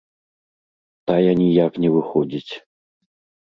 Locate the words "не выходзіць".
1.85-2.51